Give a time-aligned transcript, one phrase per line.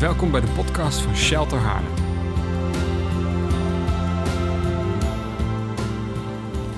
[0.00, 1.92] Welkom bij de podcast van Shelter Haarlem.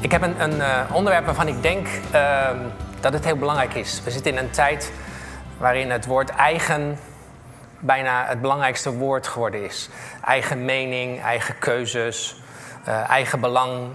[0.00, 2.50] Ik heb een, een uh, onderwerp waarvan ik denk uh,
[3.00, 4.02] dat het heel belangrijk is.
[4.04, 4.92] We zitten in een tijd
[5.58, 6.98] waarin het woord eigen
[7.78, 9.88] bijna het belangrijkste woord geworden is.
[10.24, 12.42] Eigen mening, eigen keuzes,
[12.88, 13.88] uh, eigen belang,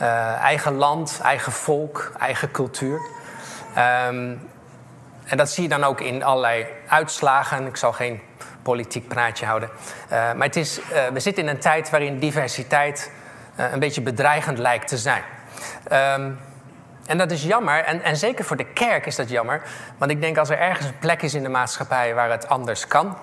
[0.00, 3.00] uh, eigen land, eigen volk, eigen cultuur.
[4.08, 4.50] Um,
[5.24, 7.66] en dat zie je dan ook in allerlei uitslagen.
[7.66, 8.20] Ik zal geen
[8.62, 9.68] politiek praatje houden.
[10.04, 10.80] Uh, maar het is,
[11.12, 13.10] we zitten in een tijd waarin diversiteit
[13.56, 15.22] een beetje bedreigend lijkt te zijn.
[15.92, 16.38] Um,
[17.06, 19.62] en dat is jammer, en, en zeker voor de kerk is dat jammer.
[19.98, 22.86] Want ik denk als er ergens een plek is in de maatschappij waar het anders
[22.86, 23.16] kan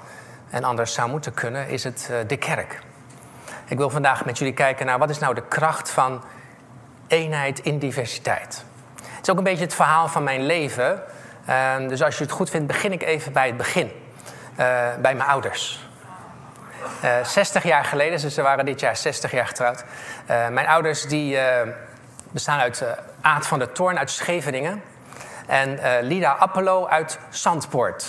[0.50, 2.80] en anders zou moeten kunnen, is het de kerk.
[3.66, 6.23] Ik wil vandaag met jullie kijken naar wat is nou de kracht van
[7.08, 8.63] eenheid in diversiteit.
[8.95, 11.02] Het is ook een beetje het verhaal van mijn leven.
[11.49, 13.85] Uh, dus als je het goed vindt, begin ik even bij het begin.
[13.85, 14.58] Uh,
[15.02, 15.88] bij mijn ouders.
[17.23, 19.83] 60 jaar geleden, dus ze waren dit jaar 60 jaar getrouwd.
[20.27, 21.38] mijn ouders die
[22.31, 22.83] bestaan uit
[23.22, 24.81] Aad van der Toorn uit Scheveningen
[25.47, 28.05] en Lida Appelo uit Zandpoort.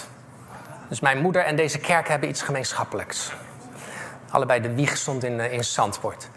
[0.88, 3.32] Dus mijn moeder en deze kerk hebben iets gemeenschappelijks.
[4.30, 6.28] Allebei de wieg stond in, in Zandpoort.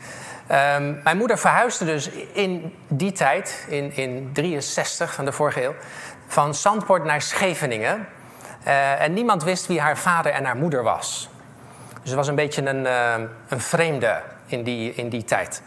[0.52, 5.74] Um, mijn moeder verhuisde dus in die tijd, in, in 63 van de vorige eeuw,
[6.34, 8.08] van Zandpoort naar Scheveningen.
[9.00, 11.30] en niemand wist wie haar vader en haar moeder was.
[12.02, 12.86] Dus het was een beetje een,
[13.48, 15.62] een vreemde in die, in die tijd.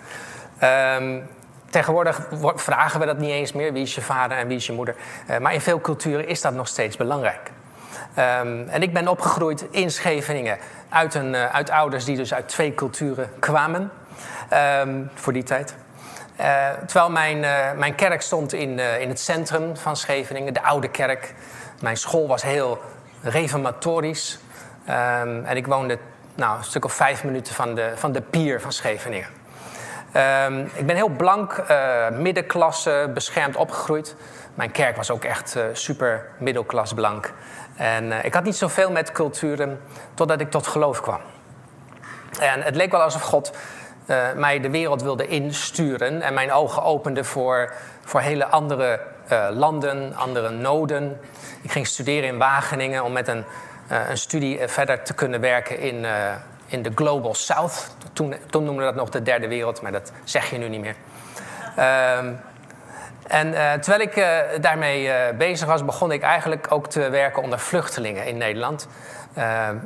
[0.63, 1.29] Um,
[1.71, 3.73] Tegenwoordig vragen we dat niet eens meer.
[3.73, 4.95] Wie is je vader en wie is je moeder?
[5.31, 7.51] Uh, maar in veel culturen is dat nog steeds belangrijk.
[8.19, 10.59] Um, en ik ben opgegroeid in Scheveningen
[10.89, 13.91] uit, een, uit ouders die dus uit twee culturen kwamen
[14.83, 15.75] um, voor die tijd.
[16.41, 17.41] Uh, terwijl mijn,
[17.79, 21.35] mijn kerk stond in, in het centrum van Scheveningen, de oude kerk.
[21.81, 22.81] Mijn school was heel
[23.23, 24.39] reformatorisch.
[24.89, 25.99] Um, en ik woonde
[26.35, 29.29] nou, een stuk of vijf minuten van de, van de pier van Scheveningen.
[30.47, 31.65] Um, ik ben heel blank,
[32.13, 34.15] middenklasse, beschermd opgegroeid.
[34.55, 37.33] Mijn kerk was ook echt super middelklas blank.
[37.77, 39.81] En ik had niet zoveel met culturen
[40.15, 41.21] totdat ik tot geloof kwam.
[42.41, 43.53] En het leek wel alsof God
[44.37, 47.73] mij de wereld wilde insturen en mijn ogen opende voor,
[48.05, 49.01] voor hele andere
[49.51, 51.21] landen, andere noden.
[51.63, 53.45] Ik ging studeren in Wageningen om met een,
[54.09, 56.07] een studie verder te kunnen werken in
[56.67, 57.97] in de Global South.
[58.13, 60.95] Toen, toen we dat nog de derde wereld, maar dat zeg je nu niet meer.
[62.19, 62.41] Um,
[63.27, 64.27] en terwijl ik
[64.63, 68.89] daarmee bezig was, begon ik eigenlijk ook te werken onder vluchtelingen in Nederland.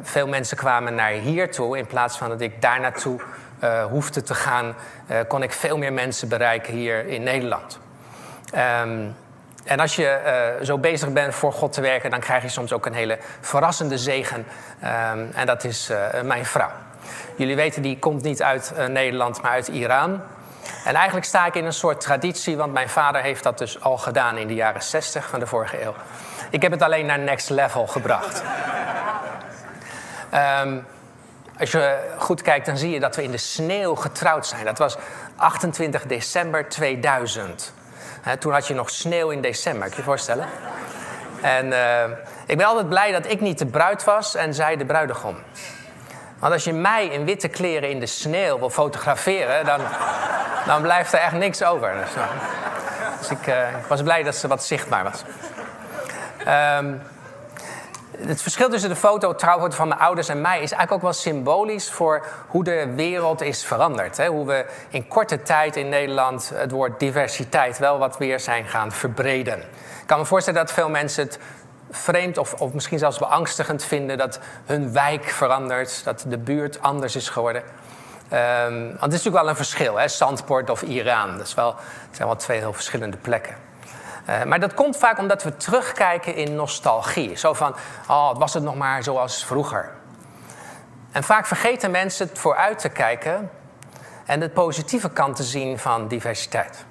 [0.02, 1.78] veel mensen kwamen naar hier toe.
[1.78, 3.20] In plaats van dat ik daar naartoe
[3.90, 4.74] hoefde te gaan,
[5.28, 7.78] kon ik veel meer mensen bereiken hier in Nederland.
[8.82, 9.14] Um,
[9.64, 10.20] en als je
[10.60, 13.18] uh, zo bezig bent voor God te werken, dan krijg je soms ook een hele
[13.40, 14.46] verrassende zegen.
[14.84, 16.70] Um, en dat is uh, mijn vrouw.
[17.36, 20.20] Jullie weten, die komt niet uit uh, Nederland, maar uit Iran.
[20.84, 23.98] En eigenlijk sta ik in een soort traditie, want mijn vader heeft dat dus al
[23.98, 25.94] gedaan in de jaren 60 van de vorige eeuw.
[26.50, 28.42] Ik heb het alleen naar next level gebracht.
[30.64, 30.86] um,
[31.60, 34.64] als je goed kijkt, dan zie je dat we in de sneeuw getrouwd zijn.
[34.64, 34.96] Dat was
[35.36, 37.72] 28 december 2000
[38.38, 40.46] toen had je nog sneeuw in december, kan je je voorstellen?
[41.42, 42.02] En uh,
[42.46, 45.36] ik ben altijd blij dat ik niet de bruid was en zij de bruidegom.
[46.38, 49.80] Want als je mij in witte kleren in de sneeuw wil fotograferen, dan,
[50.66, 51.92] dan blijft er echt niks over.
[51.92, 52.28] Dus, uh,
[53.18, 55.22] dus ik, uh, ik, was blij dat ze wat zichtbaar was.
[56.78, 57.02] Um,
[58.26, 61.12] het verschil tussen de foto trouwfoto van mijn ouders en mij is eigenlijk ook wel
[61.12, 64.16] symbolisch voor hoe de wereld is veranderd.
[64.16, 64.26] Hè?
[64.26, 68.92] Hoe we in korte tijd in Nederland het woord diversiteit wel wat weer zijn gaan
[68.92, 69.58] verbreden.
[70.00, 71.38] Ik kan me voorstellen dat veel mensen het
[71.90, 77.16] vreemd of, of misschien zelfs beangstigend vinden dat hun wijk verandert, dat de buurt anders
[77.16, 77.62] is geworden.
[78.32, 80.72] Um, want het is natuurlijk wel een verschil, hè?
[80.72, 81.36] Of Iran.
[81.36, 83.69] Dat, is wel, dat zijn wel twee heel verschillende plekken.
[84.28, 87.36] Uh, maar dat komt vaak omdat we terugkijken in nostalgie.
[87.36, 87.74] Zo van,
[88.08, 89.90] oh, was het nog maar zoals vroeger.
[91.12, 93.50] En vaak vergeten mensen het vooruit te kijken
[94.26, 96.84] en de positieve kant te zien van diversiteit.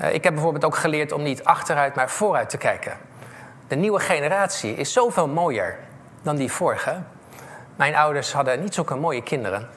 [0.00, 2.96] Uh, ik heb bijvoorbeeld ook geleerd om niet achteruit, maar vooruit te kijken.
[3.68, 5.78] De nieuwe generatie is zoveel mooier
[6.22, 7.02] dan die vorige.
[7.76, 9.68] Mijn ouders hadden niet zulke mooie kinderen.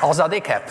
[0.00, 0.62] Als dat ik heb.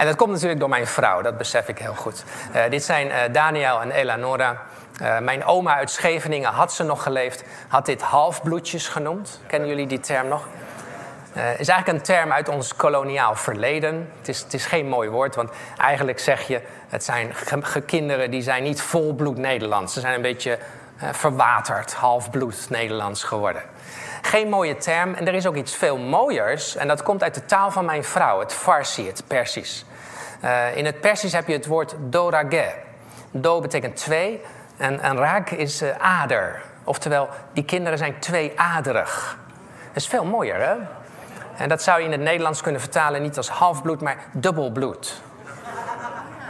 [0.00, 2.24] En dat komt natuurlijk door mijn vrouw, dat besef ik heel goed.
[2.54, 4.62] Uh, dit zijn uh, Daniel en Eleonora.
[5.02, 9.40] Uh, mijn oma uit Scheveningen, had ze nog geleefd, had dit halfbloedjes genoemd.
[9.46, 10.48] Kennen jullie die term nog?
[11.32, 14.12] Het is eigenlijk een term uit ons koloniaal verleden.
[14.18, 16.60] Het is, het is geen mooi woord, want eigenlijk zeg je...
[16.88, 17.34] het zijn
[17.86, 19.92] kinderen die zijn niet volbloed Nederlands.
[19.92, 20.58] Ze zijn een beetje
[20.96, 23.62] verwaterd, halfbloed Nederlands geworden.
[24.22, 26.76] Geen mooie term en er is ook iets veel mooiers.
[26.76, 29.84] En dat komt uit de taal van mijn vrouw, het Farsi, het Persisch.
[30.44, 32.74] Uh, in het Persisch heb je het woord dorage.
[33.30, 34.42] Do betekent twee
[34.76, 36.62] en, en raak is uh, ader.
[36.84, 39.38] Oftewel, die kinderen zijn tweeaderig.
[39.86, 40.74] Dat is veel mooier, hè?
[41.56, 45.22] En dat zou je in het Nederlands kunnen vertalen niet als halfbloed, maar dubbelbloed.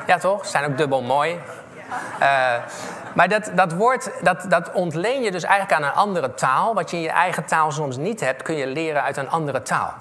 [0.07, 0.47] Ja, toch?
[0.47, 1.41] Zijn ook dubbel mooi.
[2.21, 2.55] Uh,
[3.15, 6.75] maar dat, dat woord, dat, dat ontleen je dus eigenlijk aan een andere taal.
[6.75, 9.63] Wat je in je eigen taal soms niet hebt, kun je leren uit een andere
[9.63, 9.95] taal.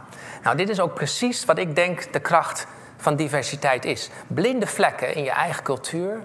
[0.44, 2.68] Nou, dit is ook precies wat ik denk de kracht
[2.99, 4.09] van diversiteit is.
[4.27, 6.21] Blinde vlekken in je eigen cultuur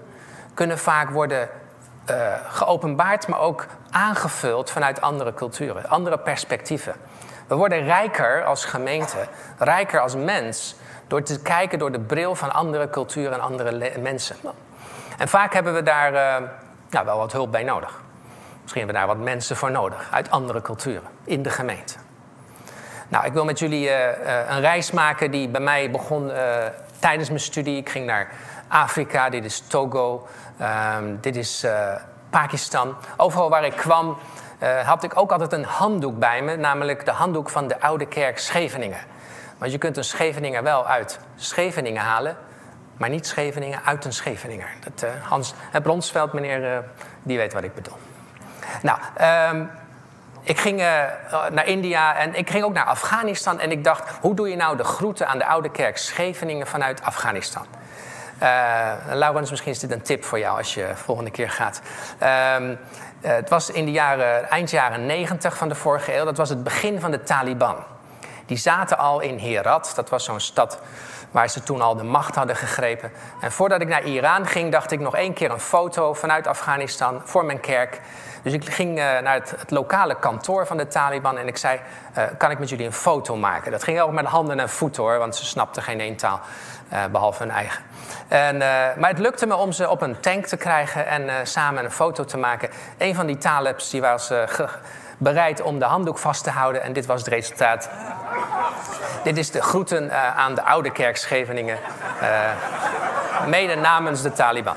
[0.53, 1.49] kunnen vaak worden
[2.09, 6.95] uh, geopenbaard, maar ook aangevuld vanuit andere culturen, andere perspectieven.
[7.47, 9.17] We worden rijker als gemeente,
[9.57, 10.75] rijker als mens,
[11.07, 14.35] door te kijken door de bril van andere culturen en andere mensen.
[15.17, 16.47] En vaak hebben we daar uh,
[16.89, 18.01] nou, wel wat hulp bij nodig.
[18.61, 22.04] Misschien hebben we daar wat mensen voor nodig uit andere culturen in de gemeente.
[23.07, 24.07] Nou, ik wil met jullie uh,
[24.49, 26.31] een reis maken die bij mij begon
[26.99, 27.77] tijdens mijn studie.
[27.77, 28.29] Ik ging naar
[28.67, 30.27] Afrika, dit is Togo,
[30.97, 31.65] um, dit is
[32.29, 32.95] Pakistan.
[33.17, 34.17] Overal waar ik kwam,
[34.83, 38.39] had ik ook altijd een handdoek bij me, namelijk de handdoek van de Oude Kerk
[38.39, 38.99] Scheveningen.
[39.57, 42.37] Want je kunt een Scheveninger wel uit Scheveningen halen,
[42.97, 44.69] maar niet Scheveningen uit een Scheveninger.
[44.83, 45.53] Dat, uh, Hans
[45.83, 46.83] Bronsveld, meneer,
[47.23, 47.97] die weet wat ik bedoel.
[48.81, 48.99] Nou,
[49.55, 49.69] um,
[50.45, 50.77] ik ging
[51.51, 53.59] naar India en ik ging ook naar Afghanistan.
[53.59, 57.03] En ik dacht, hoe doe je nou de groeten aan de Oude Kerk Scheveningen vanuit
[57.03, 57.65] Afghanistan?
[58.43, 61.81] Uh, Laurens, misschien is dit een tip voor jou als je volgende keer gaat.
[62.57, 62.77] Um, uh,
[63.21, 66.25] het was in de jaren, eind jaren 90 van de vorige eeuw.
[66.25, 67.75] Dat was het begin van de Taliban.
[68.45, 69.91] Die zaten al in Herat.
[69.95, 70.79] Dat was zo'n stad
[71.31, 73.11] waar ze toen al de macht hadden gegrepen.
[73.41, 77.21] En voordat ik naar Iran ging, dacht ik nog één keer een foto vanuit Afghanistan
[77.23, 78.01] voor mijn kerk.
[78.45, 81.79] Dus ik ging uh, naar het, het, lokale kantoor van de Taliban en ik zei:
[82.17, 83.71] uh, Kan ik met jullie een foto maken?
[83.71, 86.39] Dat ging ook met handen en voeten hoor, want ze snapten geen één taal,
[86.93, 87.83] uh, behalve hun eigen.
[88.27, 88.57] En,
[88.97, 92.25] maar het lukte me om ze op een tank te krijgen en samen een foto
[92.25, 92.69] te maken.
[92.97, 94.31] Een van die Talibs die was
[95.17, 97.89] bereid om de handdoek vast te houden en dit was het resultaat.
[99.23, 101.77] Dit is de groeten aan de oude kerk Scheveningen,
[103.47, 104.75] mede namens de Taliban.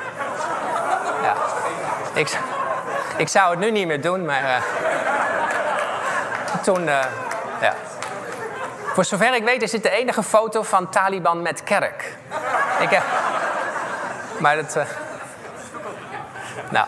[1.22, 1.34] Ja.
[2.14, 2.38] Ik,
[3.18, 4.56] ik zou het nu niet meer doen, maar uh,
[6.62, 7.04] toen, uh,
[7.60, 7.74] ja.
[8.94, 12.16] Voor zover ik weet is dit de enige foto van Taliban met kerk.
[12.80, 13.02] Ik heb...
[14.38, 14.78] Maar dat...
[16.70, 16.86] Nou.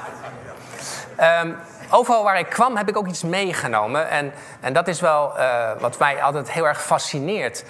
[1.47, 1.57] Um,
[1.91, 4.09] overal waar ik kwam heb ik ook iets meegenomen.
[4.09, 5.33] En, en dat is wel
[5.79, 7.65] wat mij altijd heel erg fascineert.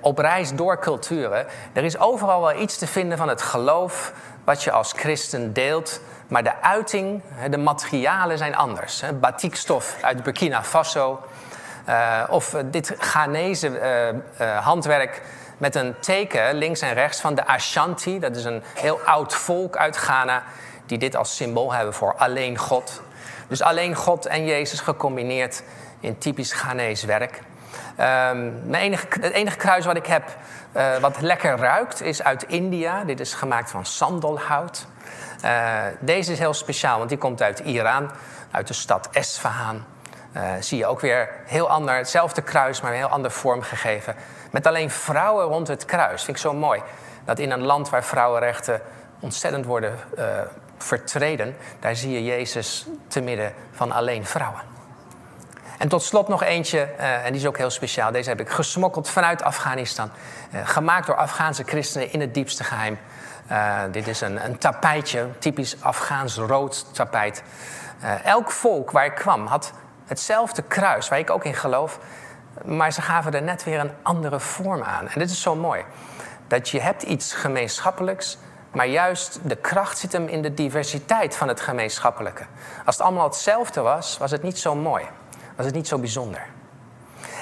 [0.00, 1.46] op reis door culturen.
[1.72, 4.12] Er is overal wel iets te vinden van het geloof
[4.44, 9.02] wat je als christen deelt maar de uiting, de materialen zijn anders.
[9.20, 11.20] Batikstof uit Burkina Faso.
[11.88, 13.68] Uh, of dit Ghanese
[14.40, 15.22] uh, handwerk
[15.58, 18.18] met een teken links en rechts van de Ashanti.
[18.18, 20.42] Dat is een heel oud volk uit Ghana
[20.86, 23.02] die dit als symbool hebben voor alleen God.
[23.48, 25.62] Dus alleen God en Jezus gecombineerd
[26.00, 27.40] in typisch Ghanese werk.
[28.30, 30.36] Um, enige, het enige kruis wat ik heb
[31.00, 33.04] wat lekker ruikt is uit India.
[33.04, 34.86] Dit is gemaakt van sandelhout.
[35.44, 38.10] Uh, deze is heel speciaal, want die komt uit Iran,
[38.50, 39.84] uit de stad Esfahan.
[40.36, 44.14] Uh, zie je ook weer heel ander, hetzelfde kruis, maar een heel ander vorm gegeven.
[44.50, 46.24] Met alleen vrouwen rond het kruis.
[46.24, 46.82] Vind ik zo mooi.
[47.24, 48.80] Dat in een land waar vrouwenrechten
[49.20, 50.24] ontzettend worden uh,
[50.78, 54.60] vertreden, daar zie je Jezus te midden van alleen vrouwen.
[55.78, 58.12] En tot slot nog eentje, en die is ook heel speciaal.
[58.12, 60.10] Deze heb ik gesmokkeld vanuit Afghanistan.
[60.64, 62.98] Gemaakt door Afghaanse christenen in het diepste geheim.
[63.50, 67.42] Uh, dit is een, een tapijtje, typisch Afghaans rood tapijt.
[68.02, 69.72] Uh, elk volk waar ik kwam had
[70.06, 71.98] hetzelfde kruis, waar ik ook in geloof.
[72.64, 75.08] Maar ze gaven er net weer een andere vorm aan.
[75.08, 75.84] En dit is zo mooi.
[76.46, 78.38] Dat je hebt iets gemeenschappelijks,
[78.72, 82.44] maar juist de kracht zit hem in de diversiteit van het gemeenschappelijke.
[82.84, 85.04] Als het allemaal hetzelfde was, was het niet zo mooi.
[85.56, 86.46] Was het niet zo bijzonder.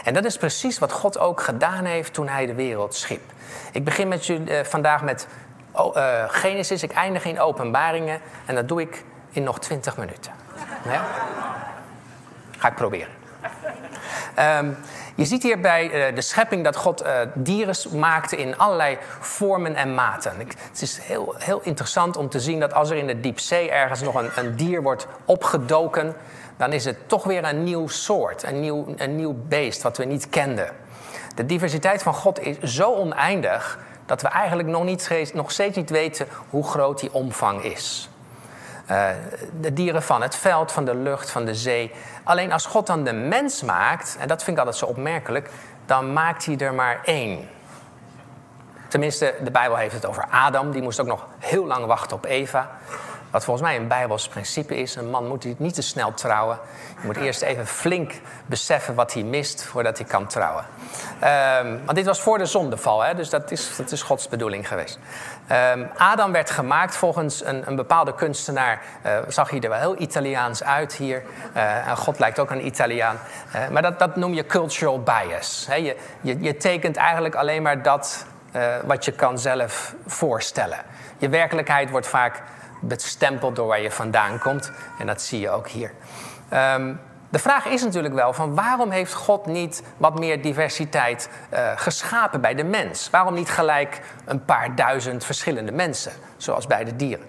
[0.04, 3.32] En dat is precies wat God ook gedaan heeft toen hij de wereld schiep.
[3.72, 5.26] Ik begin met jullie, uh, vandaag met
[5.76, 10.32] uh, Genesis, ik eindig in openbaringen en dat doe ik in nog 20 minuten.
[10.84, 11.04] Ja?
[12.58, 13.12] Ga ik proberen.
[14.38, 14.76] Um,
[15.14, 19.74] je ziet hier bij uh, de schepping dat God uh, dieren maakte in allerlei vormen
[19.74, 20.32] en maten.
[20.38, 24.00] Het is heel, heel interessant om te zien dat als er in de diepzee ergens
[24.00, 26.14] nog een, een, dier wordt opgedoken,
[26.56, 30.04] dan is het toch weer een nieuw soort, een nieuw, een nieuw beest wat we
[30.04, 30.70] niet kenden.
[31.34, 35.90] De diversiteit van God is zo oneindig dat we eigenlijk nog, niet, nog steeds niet
[35.90, 38.08] weten hoe groot die omvang is.
[38.90, 39.08] Uh,
[39.60, 41.92] de dieren van het veld, van de lucht, van de zee.
[42.24, 45.50] Alleen als God dan de mens maakt, en dat vind ik altijd zo opmerkelijk,
[45.86, 47.48] dan maakt hij er maar één.
[48.88, 50.70] Tenminste, de Bijbel heeft het over Adam.
[50.70, 52.70] Die moest ook nog heel lang wachten op Eva.
[53.34, 54.96] Wat volgens mij een Bijbels principe is.
[54.96, 56.58] Een man moet niet te snel trouwen.
[57.00, 58.12] Je moet eerst even flink
[58.46, 60.64] beseffen wat hij mist voordat hij kan trouwen.
[61.62, 63.14] Um, want dit was voor de zondeval, hè?
[63.14, 64.98] dus dat is, dat is Gods bedoeling geweest.
[65.72, 68.82] Um, Adam werd gemaakt volgens een, een bepaalde kunstenaar.
[69.06, 71.22] Uh, zag hij er wel heel Italiaans uit hier.
[71.56, 73.18] Uh, en God lijkt ook een Italiaan.
[73.56, 75.66] Uh, maar dat, dat noem je cultural bias.
[75.68, 78.26] Je, je, je tekent eigenlijk alleen maar dat
[78.84, 80.78] wat je kan zelf voorstellen.
[81.18, 82.42] Je werkelijkheid wordt vaak
[82.86, 84.70] bestempeld door waar je vandaan komt.
[84.98, 85.92] En dat zie je ook hier.
[86.52, 87.00] Um,
[87.34, 92.40] de vraag is natuurlijk wel van waarom heeft God niet wat meer diversiteit uh, geschapen
[92.40, 93.10] bij de mens?
[93.10, 97.26] Waarom niet gelijk een paar duizend verschillende mensen, zoals bij de dieren?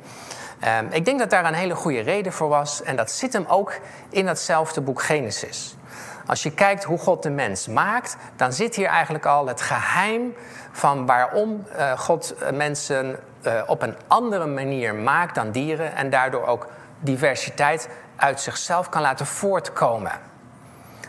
[0.80, 3.46] Um, ik denk dat daar een hele goede reden voor was en dat zit hem
[3.48, 5.76] ook in datzelfde boek Genesis.
[6.26, 10.36] Als je kijkt hoe God de mens maakt, dan zit hier eigenlijk al het geheim
[10.72, 16.46] van waarom uh, God mensen uh, op een andere manier maakt dan dieren en daardoor
[16.46, 16.68] ook
[17.00, 20.12] diversiteit uit zichzelf kan laten voortkomen.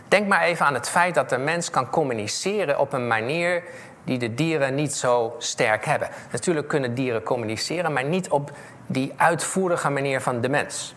[0.09, 3.63] Denk maar even aan het feit dat de mens kan communiceren op een manier
[4.05, 6.09] die de dieren niet zo sterk hebben.
[6.31, 8.51] Natuurlijk kunnen dieren communiceren, maar niet op
[8.87, 10.95] die uitvoerige manier van de mens.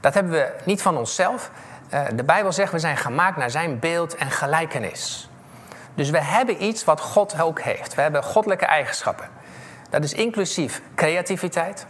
[0.00, 1.50] Dat hebben we niet van onszelf.
[1.88, 5.28] Eh, de Bijbel zegt we zijn gemaakt naar zijn beeld en gelijkenis.
[5.94, 7.94] Dus we hebben iets wat God ook heeft.
[7.94, 9.28] We hebben goddelijke eigenschappen.
[9.94, 11.86] Dat is inclusief creativiteit,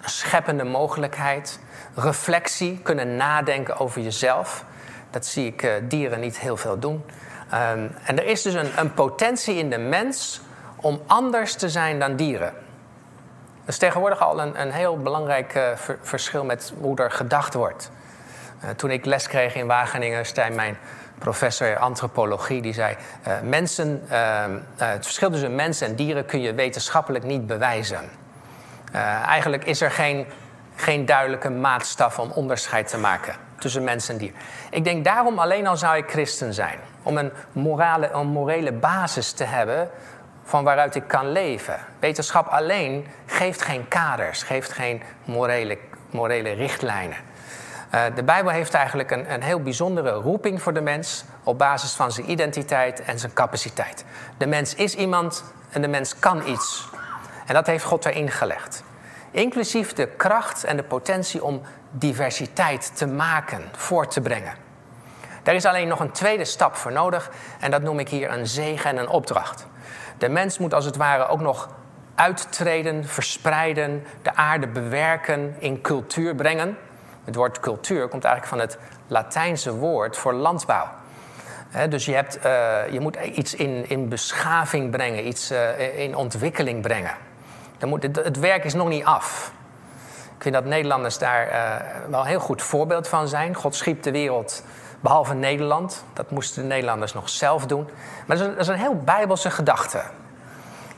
[0.00, 1.58] scheppende mogelijkheid,
[1.94, 4.64] reflectie, kunnen nadenken over jezelf.
[5.10, 6.94] Dat zie ik uh, dieren niet heel veel doen.
[6.94, 10.40] Um, en er is dus een, een, potentie in de mens
[10.76, 12.52] om anders te zijn dan dieren.
[13.60, 17.90] Dat is tegenwoordig al een, een heel belangrijk ver, verschil met hoe er gedacht wordt.
[18.64, 20.78] Uh, toen ik les kreeg in Wageningen, zei mijn
[21.24, 22.96] professor antropologie, die zei:
[23.42, 28.00] mensen, ehm, het verschil tussen mensen en dieren kun je wetenschappelijk niet bewijzen.
[29.26, 30.26] eigenlijk is er geen
[30.76, 34.32] geen duidelijke maatstaf om onderscheid te maken tussen mens en dier.
[34.70, 36.78] Ik denk daarom alleen al zou ik christen zijn.
[37.02, 39.90] Om een, morale, een morele basis te hebben
[40.44, 41.78] van waaruit ik kan leven.
[41.98, 45.78] Wetenschap alleen geeft geen kaders, geeft geen morele,
[46.10, 47.16] morele richtlijnen.
[47.94, 51.92] Uh, de Bijbel heeft eigenlijk een, een heel bijzondere roeping voor de mens op basis
[51.92, 54.04] van zijn identiteit en zijn capaciteit.
[54.36, 56.88] De mens is iemand en de mens kan iets.
[57.46, 58.84] En dat heeft God erin gelegd.
[59.30, 64.54] Inclusief de kracht en de potentie om diversiteit te maken, voor te brengen.
[65.42, 68.46] Daar is alleen nog een tweede stap voor nodig en dat noem ik hier een
[68.46, 69.66] zegen en een opdracht.
[70.18, 71.68] De mens moet als het ware ook nog
[72.14, 76.76] uittreden, verspreiden, de aarde bewerken, in cultuur brengen.
[77.24, 80.88] Het woord cultuur komt eigenlijk van het Latijnse woord voor landbouw.
[81.88, 86.82] dus je, hebt, uh, je moet iets in, in beschaving brengen, iets uh, in ontwikkeling
[86.82, 87.14] brengen.
[87.84, 89.52] Moet, het, werk is nog niet af.
[90.36, 93.54] Ik vind dat Nederlanders daar uh, wel een heel goed voorbeeld van zijn.
[93.54, 94.64] God schiep de wereld
[95.00, 96.04] behalve Nederland.
[96.12, 97.88] Dat moesten de Nederlanders nog zelf doen.
[98.26, 100.02] Maar dat is een, dat is een heel bijbelse gedachte.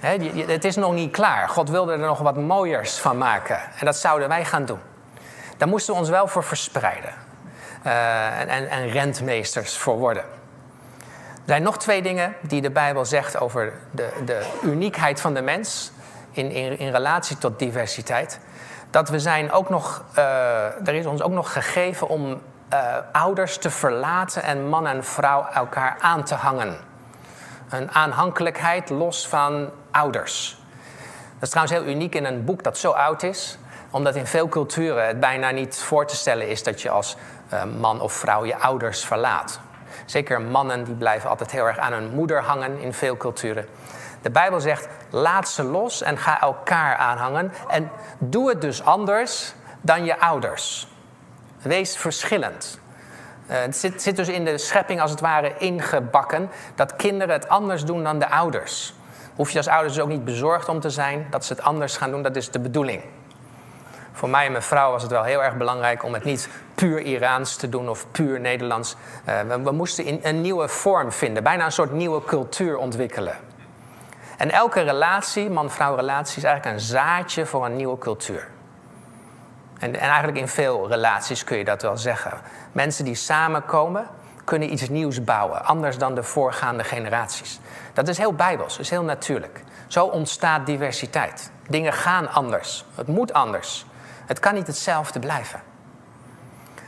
[0.00, 1.48] het is nog niet klaar.
[1.48, 3.58] God wilde er nog wat mooiers van maken.
[3.78, 4.80] En dat zouden wij gaan doen.
[5.56, 7.12] Daar moesten we ons wel voor verspreiden.
[7.86, 10.22] Uh, en, en, en rentmeesters voor worden.
[11.46, 15.42] Er zijn nog twee dingen die de Bijbel zegt over de, de uniekheid van de
[15.42, 15.92] mens
[16.30, 18.40] in, in, relatie tot diversiteit.
[18.90, 23.58] Dat we zijn ook nog, uh, er is ons ook nog gegeven om uh, ouders
[23.58, 26.76] te verlaten en man en vrouw elkaar aan te hangen.
[27.68, 30.58] Een aanhankelijkheid los van ouders.
[31.32, 33.58] Dat is trouwens heel uniek in een boek dat zo oud is,
[33.96, 37.16] omdat in veel culturen het bijna niet voor te stellen is dat je als
[37.52, 39.60] uh, man of vrouw je ouders verlaat.
[40.06, 43.66] Zeker mannen die blijven altijd heel erg aan hun moeder hangen in veel culturen.
[44.22, 47.52] De Bijbel zegt: laat ze los en ga elkaar aanhangen.
[47.68, 50.88] En doe het dus anders dan je ouders.
[51.62, 52.80] Wees verschillend.
[53.50, 57.48] Uh, het zit, zit, dus in de schepping als het ware ingebakken dat kinderen het
[57.48, 58.94] anders doen dan de ouders.
[59.34, 61.96] Hoef je als ouders dus ook niet bezorgd om te zijn dat ze het anders
[61.96, 63.02] gaan doen, dat is de bedoeling.
[64.16, 67.00] Voor mij en mijn vrouw was het wel heel erg belangrijk om het niet puur
[67.00, 68.96] Iraans te doen of puur Nederlands.
[69.28, 73.36] Uh, we, moesten een nieuwe vorm vinden, bijna een soort nieuwe cultuur ontwikkelen.
[74.36, 78.48] En elke relatie, man-vrouw relatie, is eigenlijk een zaadje voor een nieuwe cultuur.
[79.78, 82.32] En, en, eigenlijk in veel relaties kun je dat wel zeggen.
[82.72, 84.06] Mensen die samenkomen,
[84.44, 87.60] kunnen iets nieuws bouwen, anders dan de voorgaande generaties.
[87.92, 89.62] Dat is heel bijbels, dat is heel natuurlijk.
[89.86, 91.50] Zo ontstaat diversiteit.
[91.68, 92.84] Dingen gaan anders.
[92.94, 93.86] Het moet anders.
[94.26, 95.60] Het kan niet hetzelfde blijven.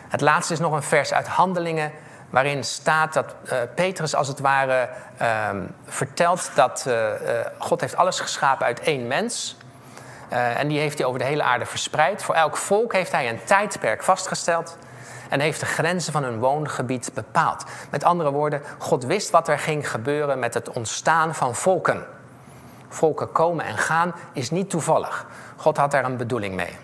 [0.09, 1.92] Het laatste is nog een vers uit Handelingen,
[2.30, 4.88] waarin staat dat uh, Petrus als het ware
[5.23, 5.49] uh,
[5.87, 7.11] vertelt dat uh,
[7.59, 9.57] God heeft alles geschapen uit één mens.
[10.28, 12.23] en die heeft hij over de hele aarde verspreid.
[12.23, 14.76] Voor elk volk heeft hij een tijdperk vastgesteld
[15.28, 17.64] en heeft de grenzen van hun woongebied bepaald.
[17.90, 22.07] Met andere woorden, God wist wat er ging gebeuren met het ontstaan van volken.
[22.88, 25.26] Volken komen en gaan is niet toevallig.
[25.57, 26.76] God had daar een bedoeling mee.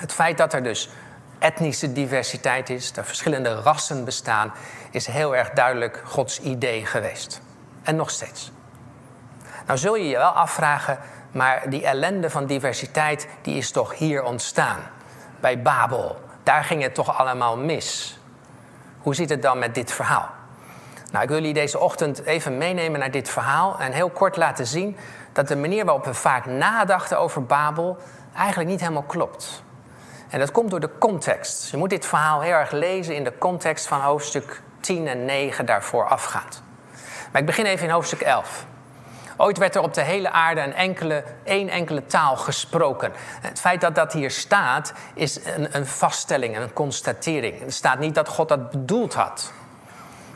[0.00, 0.90] Het feit dat er dus
[1.38, 4.52] etnische diversiteit is, dat verschillende rassen bestaan,
[4.90, 7.40] is heel erg duidelijk Gods idee geweest.
[7.82, 8.52] En nog steeds.
[9.66, 10.98] Nou zul je je wel afvragen,
[11.32, 14.80] maar die ellende van diversiteit, die is toch hier ontstaan?
[15.40, 16.20] Bij Babel.
[16.42, 18.18] Daar ging het toch allemaal mis.
[18.98, 20.30] Hoe zit het dan met dit verhaal?
[21.10, 24.66] Nou, ik wil jullie deze ochtend even meenemen naar dit verhaal en heel kort laten
[24.66, 24.96] zien
[25.32, 27.98] dat de manier waarop we vaak nadachten over Babel
[28.36, 29.63] eigenlijk niet helemaal klopt.
[30.28, 31.70] En dat komt door de context.
[31.70, 35.66] Je moet dit verhaal heel erg lezen in de context van hoofdstuk 10 en 9
[35.66, 36.62] daarvoor afgaand.
[37.32, 38.66] Maar ik begin even in hoofdstuk 11.
[39.36, 43.12] Ooit werd er op de hele aarde een enkele, één enkele taal gesproken.
[43.40, 47.62] Het feit dat dat hier staat, is een, een vaststelling, een constatering.
[47.62, 49.52] Er staat niet dat God dat bedoeld had.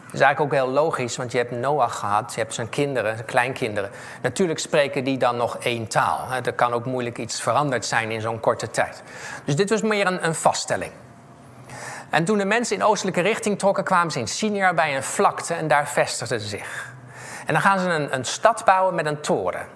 [0.09, 3.15] Dat is eigenlijk ook heel logisch, want je hebt Noach gehad, je hebt zijn kinderen,
[3.15, 3.91] zijn kleinkinderen.
[4.23, 6.21] Natuurlijk spreken die dan nog één taal.
[6.45, 9.03] Er kan ook moeilijk iets veranderd zijn in zo'n korte tijd.
[9.45, 10.93] Dus dit was meer een, een vaststelling.
[12.11, 15.55] En toen de mensen in oostelijke richting trokken, kwamen ze in Sinjar bij een vlakte
[15.55, 16.93] en daar vestigden ze zich.
[17.47, 19.67] En dan gaan ze een, een stad bouwen met een toren.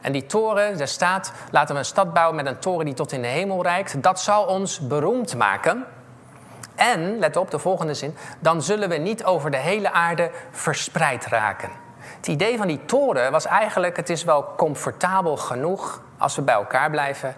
[0.00, 3.12] En die toren, daar staat, laten we een stad bouwen met een toren die tot
[3.12, 4.02] in de hemel reikt.
[4.02, 5.86] Dat zal ons beroemd maken.
[6.82, 11.26] En, let op de volgende zin, dan zullen we niet over de hele aarde verspreid
[11.26, 11.70] raken.
[11.98, 16.54] Het idee van die toren was eigenlijk, het is wel comfortabel genoeg als we bij
[16.54, 17.34] elkaar blijven.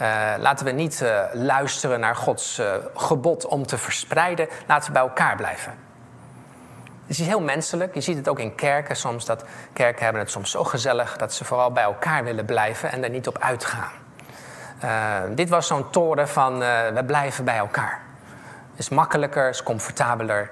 [0.00, 4.48] Uh, laten we niet uh, luisteren naar Gods uh, gebod om te verspreiden.
[4.66, 5.74] Laten we bij elkaar blijven.
[7.06, 7.94] Het is heel menselijk.
[7.94, 9.24] Je ziet het ook in kerken soms.
[9.24, 13.04] Dat kerken hebben het soms zo gezellig dat ze vooral bij elkaar willen blijven en
[13.04, 13.92] er niet op uitgaan.
[15.34, 16.58] dit was zo'n toren van
[16.94, 18.03] we blijven bij elkaar
[18.76, 20.50] is makkelijker, is comfortabeler.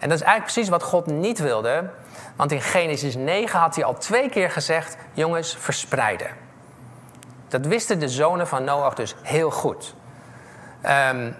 [0.00, 1.90] En dat is eigenlijk precies wat God niet wilde.
[2.36, 6.28] Want in Genesis 9 had hij al twee keer gezegd: jongens, verspreiden.
[7.48, 9.94] Dat wisten de zonen van Noach dus heel goed.
[11.10, 11.36] Um,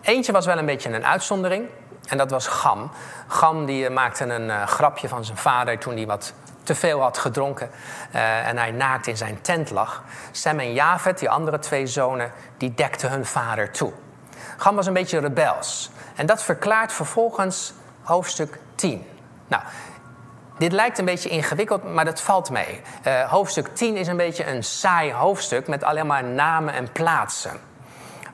[0.00, 1.68] eentje was wel een beetje een uitzondering.
[2.08, 2.90] En dat was Gam.
[3.26, 7.00] Gam die eh, maakte een uh, grapje van zijn vader toen hij wat te veel
[7.00, 7.70] had gedronken.
[8.14, 10.02] Uh, en hij naakt in zijn tent lag.
[10.30, 13.92] Sem en Javet, die andere twee zonen, die dekten hun vader toe.
[14.60, 15.90] Gam was een beetje rebels.
[16.16, 19.06] En dat verklaart vervolgens hoofdstuk 10.
[19.48, 19.62] Nou,
[20.58, 22.80] dit lijkt een beetje ingewikkeld, maar dat valt mee.
[23.06, 27.60] Uh, hoofdstuk 10 is een beetje een saai hoofdstuk met alleen maar namen en plaatsen.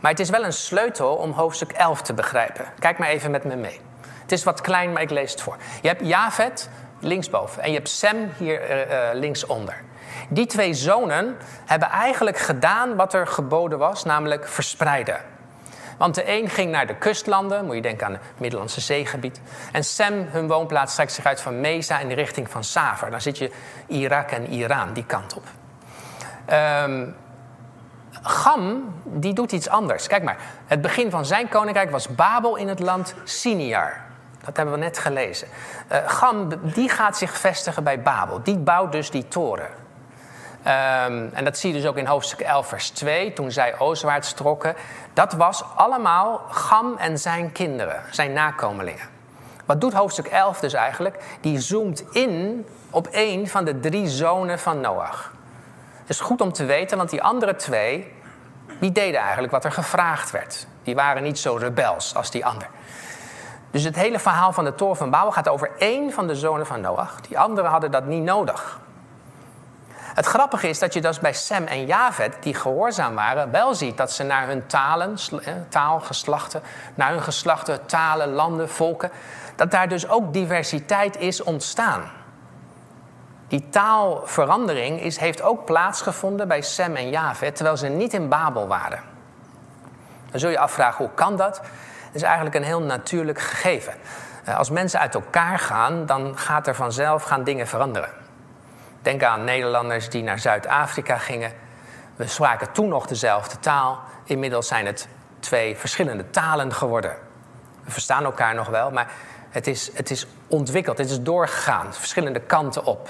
[0.01, 2.65] Maar het is wel een sleutel om hoofdstuk 11 te begrijpen.
[2.79, 3.81] Kijk maar even met me mee.
[4.23, 5.57] Het is wat klein, maar ik lees het voor.
[5.83, 6.69] Je hebt Javet
[7.01, 9.83] linksboven en je hebt Sem hier uh, uh, linksonder.
[10.29, 11.37] Die twee zonen
[11.67, 15.35] hebben eigenlijk gedaan wat er geboden was, namelijk verspreiden.
[15.97, 19.41] Want de een ging naar de kustlanden, moet je denken aan het Middellandse zeegebied.
[19.73, 23.11] En Sem, hun woonplaats, strekt zich uit van Mesa in de richting van Savar.
[23.11, 23.51] Dan zit je
[23.87, 25.45] Irak en Iran, die kant op.
[26.53, 27.17] Um,
[28.23, 30.07] Gam, die doet iets anders.
[30.07, 34.05] Kijk maar, het begin van zijn koninkrijk was Babel in het land Siniar.
[34.45, 35.49] Dat hebben we net gelezen.
[35.93, 38.43] Uh, Gam, die gaat zich vestigen bij Babel.
[38.43, 39.69] Die bouwt dus die toren.
[40.67, 44.33] Um, en dat zie je dus ook in hoofdstuk 11, vers 2, toen zij oostwaarts
[44.33, 44.75] trokken.
[45.13, 49.09] Dat was allemaal Gam en zijn kinderen, zijn nakomelingen.
[49.65, 51.39] Wat doet hoofdstuk 11 dus eigenlijk?
[51.41, 55.33] Die zoomt in op één van de drie zonen van Noach.
[56.01, 58.13] Het is goed om te weten, want die andere twee,
[58.81, 60.67] die deden eigenlijk wat er gevraagd werd.
[60.83, 62.69] Die waren niet zo rebels als die ander.
[63.71, 66.67] Dus het hele verhaal van de toren van Babel gaat over één van de zonen
[66.67, 67.21] van Noach.
[67.21, 68.81] Die anderen hadden dat niet nodig.
[70.17, 73.97] Het grappige is dat je dus bij Sem en Javet, die gehoorzaam waren, wel ziet
[73.97, 75.17] dat ze naar hun talen,
[75.69, 76.63] taalgeslachten,
[76.95, 79.11] naar hun geslachten, talen, landen, volken,
[79.57, 82.03] dat daar dus ook diversiteit is ontstaan.
[83.49, 88.67] Die taalverandering is, heeft ook plaatsgevonden bij Sem en Javet, terwijl ze niet in Babel
[88.67, 89.01] waren.
[90.31, 91.57] Dan zul je afvragen, hoe kan dat?
[92.07, 93.95] Het is eigenlijk een heel natuurlijk gegeven.
[94.45, 98.25] Eh, als mensen uit elkaar gaan, dan gaat er vanzelf gaan dingen veranderen.
[99.07, 101.53] Denk aan Nederlanders die naar Zuid-Afrika gingen.
[102.17, 104.01] We spraken toen nog dezelfde taal.
[104.25, 105.09] Inmiddels zijn het
[105.41, 107.17] twee verschillende talen geworden.
[107.85, 109.11] We verstaan elkaar nog wel, maar
[109.51, 113.09] het is, het is ontwikkeld, het is doorgegaan, verschillende kanten op.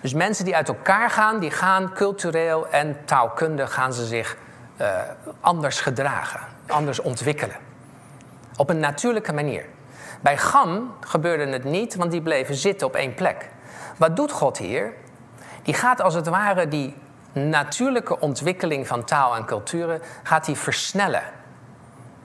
[0.00, 4.36] Dus mensen die uit elkaar gaan, die gaan cultureel en taalkundig gaan ze zich
[4.80, 5.00] uh,
[5.40, 7.56] anders gedragen, anders ontwikkelen.
[8.56, 9.64] Op een natuurlijke manier.
[10.20, 13.48] Bij Gam gebeurde het niet, want die bleven zitten op één plek.
[13.96, 14.92] Wat doet God hier?
[15.68, 16.96] Die gaat als het ware die
[17.32, 21.22] natuurlijke ontwikkeling van taal en culturen gaat hij versnellen.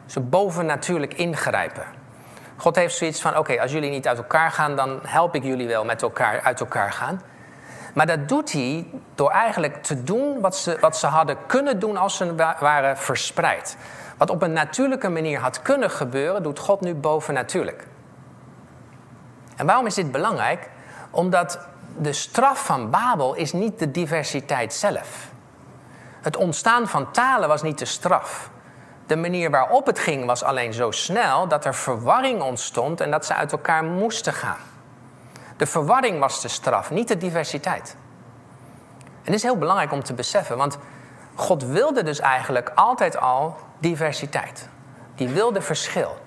[0.06, 1.84] Zo bovennatuurlijk ingrijpen.
[2.58, 5.68] God heeft zoiets van: oké, als jullie niet uit elkaar gaan, dan help ik jullie
[5.68, 7.22] wel met elkaar uit elkaar gaan.
[7.94, 11.98] Maar dat doet hij door eigenlijk te doen wat ze, wat ze hadden kunnen doen
[11.98, 13.78] als ze waren verspreid.
[14.18, 17.88] Wat op een natuurlijke manier had kunnen gebeuren, doet God nu bovennatuurlijk.
[19.56, 20.70] En waarom is dit belangrijk?
[21.12, 25.32] Omdat de straf van Babel is niet de diversiteit zelf.
[26.22, 28.50] Het ontstaan van talen was niet de straf.
[29.06, 33.26] De manier waarop het ging was alleen zo snel dat er verwarring ontstond en dat
[33.26, 34.58] ze uit elkaar moesten gaan.
[35.58, 37.96] De verwarring was de straf, niet de diversiteit.
[39.04, 40.78] En dit is heel belangrijk om te beseffen, want
[41.36, 44.70] God wilde dus eigenlijk altijd al diversiteit.
[45.16, 46.18] Die wilde verschil.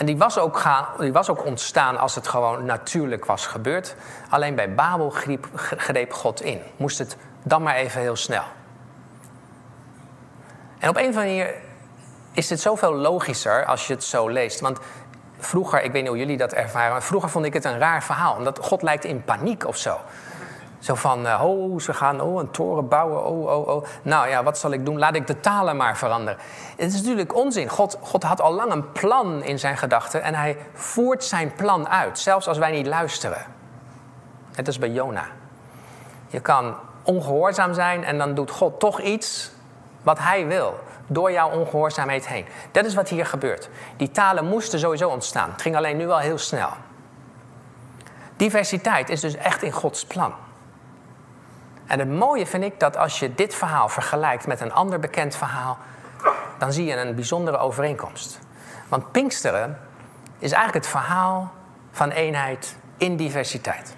[0.00, 3.94] En die was, ook gaan, die was ook ontstaan als het gewoon natuurlijk was gebeurd.
[4.28, 6.62] Alleen bij Babel greep, greep God in.
[6.76, 8.42] Moest het dan maar even heel snel.
[10.78, 11.54] En op een of andere manier
[12.32, 14.60] is dit zoveel logischer als je het zo leest.
[14.60, 14.78] Want
[15.38, 18.02] vroeger, ik weet niet hoe jullie dat ervaren, maar vroeger vond ik het een raar
[18.02, 18.34] verhaal.
[18.34, 19.98] Omdat God lijkt in paniek of zo.
[20.80, 23.84] Zo van, oh, ze gaan oh, een toren bouwen, oh, oh, oh.
[24.02, 24.98] Nou ja, wat zal ik doen?
[24.98, 26.40] Laat ik de talen maar veranderen.
[26.76, 27.68] Het is natuurlijk onzin.
[27.68, 31.88] God, God had al lang een plan in zijn gedachten en hij voert zijn plan
[31.88, 33.46] uit, zelfs als wij niet luisteren.
[34.52, 35.26] Het is bij Jona.
[36.26, 39.50] Je kan ongehoorzaam zijn en dan doet God toch iets
[40.02, 42.46] wat hij wil door jouw ongehoorzaamheid heen.
[42.72, 43.68] Dat is wat hier gebeurt.
[43.96, 45.50] Die talen moesten sowieso ontstaan.
[45.50, 46.70] Het ging alleen nu wel heel snel.
[48.36, 50.34] Diversiteit is dus echt in Gods plan.
[51.90, 55.36] En het mooie vind ik dat als je dit verhaal vergelijkt met een ander bekend
[55.36, 55.78] verhaal,
[56.58, 58.38] dan zie je een bijzondere overeenkomst.
[58.88, 59.78] Want Pinksteren
[60.38, 61.52] is eigenlijk het verhaal
[61.90, 63.94] van eenheid in diversiteit.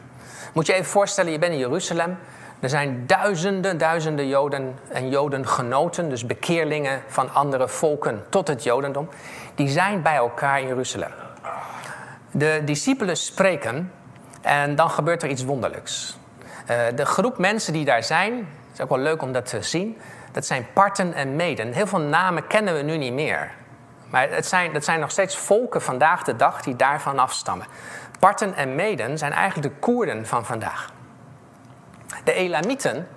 [0.53, 2.19] Moet je even voorstellen, je bent in Jeruzalem
[2.61, 9.09] er zijn duizenden, duizenden Joden en Jodengenoten, dus bekeerlingen van andere volken tot het Jodendom,
[9.55, 11.11] die zijn bij elkaar in Jeruzalem.
[12.31, 13.93] De discipelen spreken
[14.41, 16.21] en dan gebeurt er iets wonderlijks.
[16.71, 19.63] Uh, de groep mensen die daar zijn, het is ook wel leuk om dat te
[19.63, 19.99] zien,
[20.33, 21.73] dat zijn parten en meden.
[21.73, 23.51] Heel veel namen kennen we nu niet meer.
[24.11, 27.67] Maar het zijn, dat zijn nog steeds volken vandaag de dag die daarvan afstammen.
[28.19, 30.93] Parten en meden zijn eigenlijk de Koerden van vandaag.
[32.25, 33.09] De Elamieten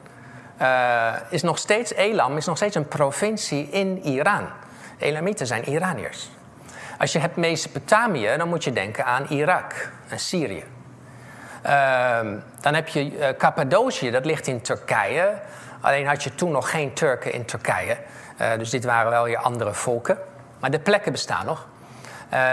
[0.62, 4.48] uh, is nog steeds, Elam is nog steeds een provincie in Iran.
[4.98, 6.30] Elamieten zijn Iraniërs.
[6.98, 10.64] Als je hebt Mesopotamië, dan moet je denken aan Irak en Syrië.
[11.66, 12.20] Uh,
[12.62, 15.34] dan heb je uh, Cappadocië, dat ligt in Turkije.
[15.82, 17.98] Alleen had je toen nog geen Turken in Turkije.
[18.42, 20.18] Uh, dus dit waren wel weer andere volken.
[20.60, 21.68] Maar de plekken bestaan nog.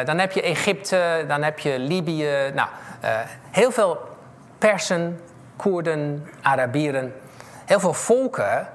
[0.05, 2.51] dan heb je Egypte, dan heb je Libië.
[2.55, 2.69] Nou,
[3.51, 4.01] heel veel
[4.59, 5.21] Persen,
[5.57, 7.15] Koerden, Arabieren.
[7.65, 8.69] Heel veel volken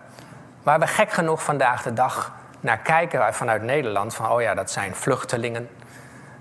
[0.64, 4.16] waar we gek genoeg vandaag de dag naar kijken vanuit Nederland.
[4.16, 5.70] Van oh ja, dat zijn vluchtelingen.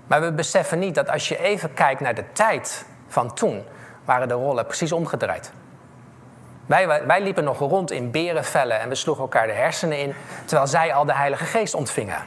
[0.07, 3.65] Maar we beseffen niet dat als je even kijkt naar de tijd van toen,
[4.07, 5.51] waren de rollen precies omgedraaid.
[6.65, 10.13] Wij, wij liepen nog rond in berenvellen en we sloegen elkaar de hersenen in,
[10.45, 12.17] terwijl zij al de Heilige Geest ontvingen.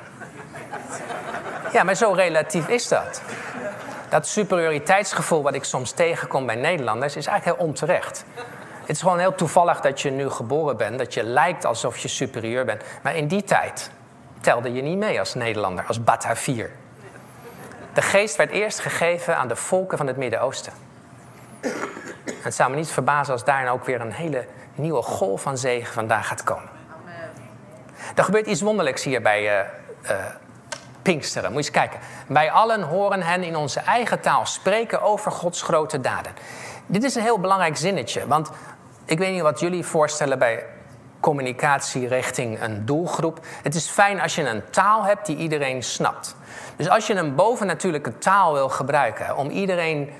[1.72, 3.22] Ja, maar zo relatief is dat
[4.08, 8.24] dat superioriteitsgevoel wat ik soms tegenkom bij Nederlanders is eigenlijk heel onterecht.
[8.80, 12.08] Het is gewoon heel toevallig dat je nu geboren bent, dat je lijkt alsof je
[12.08, 12.82] superieur bent.
[13.02, 13.90] Maar in die tijd
[14.40, 16.70] telde je niet mee als Nederlander, als Batavier.
[17.92, 20.72] De geest werd eerst gegeven aan de volken van het Midden-Oosten.
[22.42, 25.92] Het zou me niet verbazen als daarna ook weer een hele nieuwe golf van zegen
[25.92, 26.68] vandaag gaat komen.
[28.14, 29.66] Er gebeurt iets wonderlijks hier bij uh,
[30.10, 30.24] uh,
[31.02, 31.52] Pinksteren.
[31.52, 32.00] Moet je eens kijken.
[32.26, 36.32] Wij allen horen hen in onze eigen taal spreken over Gods grote daden.
[36.86, 38.50] Dit is een heel belangrijk zinnetje, want
[39.04, 40.64] ik weet niet wat jullie voorstellen bij
[41.20, 43.40] communicatie richting een doelgroep.
[43.62, 46.36] Het is fijn als je een taal hebt die iedereen snapt.
[46.76, 50.10] Dus als je een bovennatuurlijke taal wil gebruiken om iedereen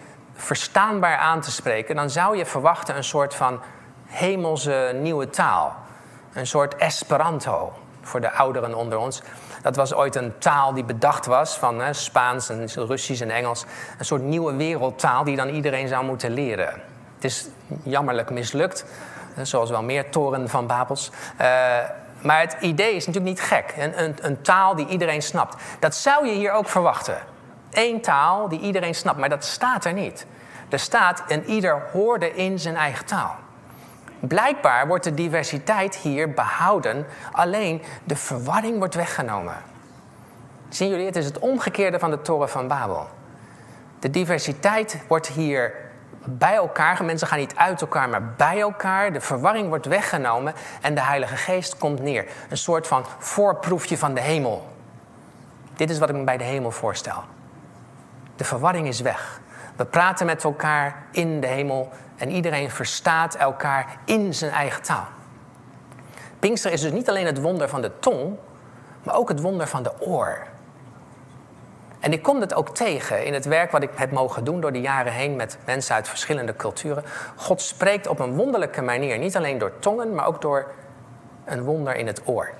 [0.41, 3.61] verstaanbaar aan te spreken, dan zou je verwachten een soort van
[4.07, 5.77] hemelse nieuwe taal.
[6.33, 7.73] Een soort Esperanto
[8.03, 9.23] voor de ouderen onder ons.
[9.63, 13.65] Dat was ooit een taal die bedacht was van hè, Spaans en Russisch en Engels.
[13.99, 16.83] Een soort nieuwe wereldtaal die dan iedereen zou moeten leren.
[17.15, 17.49] Het is
[17.83, 18.85] jammerlijk mislukt,
[19.43, 21.11] zoals wel meer toren van Babels.
[21.41, 21.47] Uh,
[22.23, 23.75] maar het idee is natuurlijk niet gek.
[23.79, 25.57] Een, een taal die iedereen snapt.
[25.79, 27.19] Dat zou je hier ook verwachten.
[27.71, 30.27] Eén taal die iedereen snapt, maar dat staat er niet.
[30.69, 33.35] Er staat en ieder hoorde in zijn eigen taal.
[34.21, 39.57] blijkbaar wordt de diversiteit hier behouden, alleen de verwarring wordt weggenomen.
[40.69, 43.09] Zien jullie, het is het omgekeerde van de toren van Babel.
[43.99, 45.75] De diversiteit wordt hier
[46.25, 47.05] bij elkaar.
[47.05, 49.13] Mensen gaan niet uit elkaar, maar bij elkaar.
[49.13, 52.27] De verwarring wordt weggenomen en de Heilige Geest komt neer.
[52.49, 54.69] Een soort van voorproefje van de hemel.
[55.77, 57.25] Dit is wat ik me bij de hemel voorstel.
[58.41, 59.41] De verwarring is weg.
[59.77, 65.07] We praten met elkaar in de hemel en iedereen verstaat elkaar in zijn eigen taal.
[66.39, 68.37] Pinkster is dus niet alleen het wonder van de tong,
[69.03, 70.47] maar ook het wonder van de oor.
[71.99, 74.73] En ik kom het ook tegen in het werk wat ik heb mogen doen door
[74.73, 77.05] de jaren heen met mensen uit verschillende culturen.
[77.37, 80.67] God spreekt op een wonderlijke manier, niet alleen door tongen, maar ook door
[81.45, 82.51] een wonder in het oor.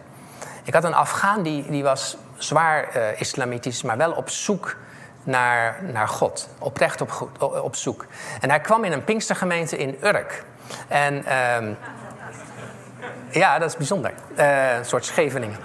[0.65, 4.77] Ik had een Afghaan die, die was zwaar uh, islamitisch, maar wel op zoek
[5.23, 6.49] naar, naar God.
[6.59, 7.29] Oprecht op,
[7.63, 8.07] op zoek.
[8.41, 10.45] En hij kwam in een Pinkstergemeente in Urk.
[10.89, 11.77] En uh,
[13.31, 14.13] ja, dat is bijzonder.
[14.37, 15.59] Uh, een soort Scheveningen.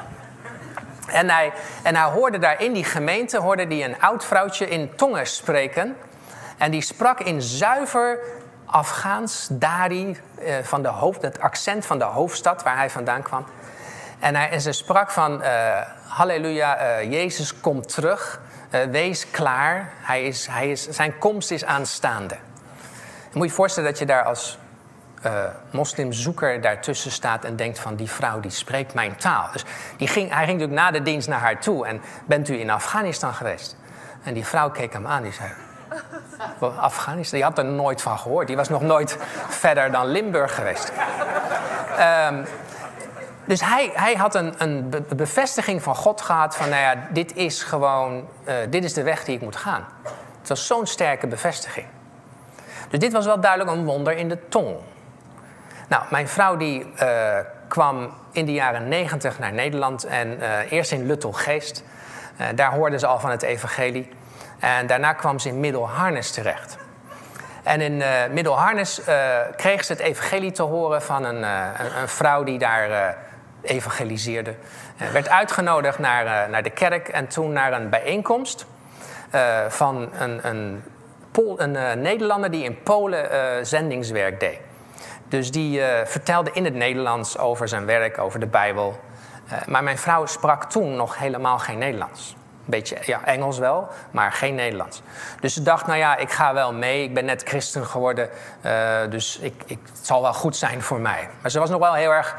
[1.07, 4.95] En hij, en hij hoorde daar in die gemeente hoorde hij een oud vrouwtje in
[4.95, 5.95] tongen spreken.
[6.57, 8.19] En die sprak in zuiver
[8.65, 13.45] Afghaans, Dari, uh, van de hoofd, het accent van de hoofdstad waar hij vandaan kwam.
[14.25, 18.39] En, hij, en ze sprak van, uh, halleluja, uh, Jezus komt terug.
[18.91, 22.35] wees klaar, hij is, hij is, zijn komst is aanstaande.
[23.31, 24.57] Je moet je voorstellen dat je daar als
[25.69, 29.49] moslimzoeker daartussen staat en denkt van die vrouw die spreekt mijn taal.
[29.51, 29.63] Dus
[29.97, 32.69] die ging, hij ging natuurlijk na de dienst naar haar toe en bent u in
[32.69, 33.77] Afghanistan geweest?
[34.23, 35.49] En die vrouw keek hem aan, die zei,
[36.59, 38.47] Afghanistan, die had er nooit van gehoord.
[38.47, 40.91] Die was nog nooit verder dan Limburg geweest.
[42.29, 42.45] Um,
[43.45, 47.63] dus hij, hij had een, een bevestiging van God gehad van, nou ja, dit is
[47.63, 49.85] gewoon, uh, dit is de weg die ik moet gaan.
[50.39, 51.85] Het was zo'n sterke bevestiging.
[52.89, 54.75] Dus dit was wel duidelijk een wonder in de tong.
[55.87, 60.91] Nou, mijn vrouw die uh, kwam in de jaren negentig naar Nederland en uh, eerst
[60.91, 61.83] in Luttelgeest.
[62.41, 64.09] Uh, daar hoorde ze al van het evangelie.
[64.59, 66.77] En daarna kwam ze in Middelharnis terecht.
[67.63, 69.01] En in Middelharnis
[69.55, 73.17] kreeg ze het evangelie te horen van een, een, een vrouw die daar
[73.65, 74.55] evangeliseerde.
[75.11, 78.65] werd uitgenodigd naar, naar de kerk en toen naar een bijeenkomst
[79.67, 80.83] van een, een,
[81.57, 84.59] een Nederlander die in Polen zendingswerk deed.
[85.27, 88.99] Dus die vertelde in het Nederlands over zijn werk, over de Bijbel.
[89.65, 92.35] Maar mijn vrouw sprak toen nog helemaal geen Nederlands.
[92.67, 95.01] Beetje ja, Engels wel, maar geen Nederlands.
[95.39, 97.03] Dus ze dacht, nou ja, ik ga wel mee.
[97.03, 98.29] Ik ben net christen geworden,
[99.09, 101.29] dus ik, ik, het zal wel goed zijn voor mij.
[101.41, 102.35] Maar ze was nog wel heel erg